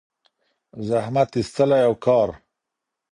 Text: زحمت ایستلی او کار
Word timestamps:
زحمت 0.87 1.29
ایستلی 1.37 1.79
او 1.87 1.93
کار 2.05 2.29